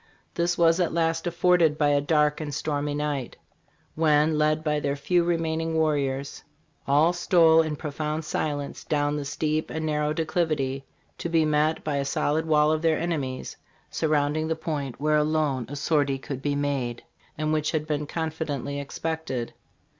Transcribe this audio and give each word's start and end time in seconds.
This 0.33 0.57
was 0.57 0.79
at 0.79 0.93
last 0.95 1.27
afforded 1.27 1.77
by 1.77 1.89
a 1.89 2.01
dark 2.01 2.41
and 2.41 2.51
stormy 2.51 2.95
night, 2.95 3.37
when, 3.93 4.35
led 4.35 4.63
by 4.63 4.79
their 4.79 4.95
few 4.95 5.23
remaining 5.23 5.75
warriors, 5.77 6.43
all 6.87 7.13
stole 7.13 7.61
in 7.61 7.75
profound 7.75 8.25
silence 8.25 8.83
down 8.83 9.15
the 9.15 9.25
steep 9.25 9.69
and 9.69 9.85
narrow 9.85 10.11
declivity 10.11 10.85
to 11.19 11.29
be 11.29 11.45
met 11.45 11.83
by 11.83 11.97
a 11.97 12.03
solid 12.05 12.47
wall 12.47 12.71
of 12.71 12.81
their 12.81 12.97
enemies 12.97 13.57
surrounding 13.91 14.47
the 14.47 14.55
point 14.55 14.99
where 14.99 15.17
alone 15.17 15.67
a 15.69 15.75
sortie 15.75 16.17
could 16.17 16.41
be 16.41 16.55
made, 16.55 17.03
and 17.37 17.53
which 17.53 17.69
had 17.69 17.85
been 17.85 18.07
confidently 18.07 18.79
expected. 18.79 19.53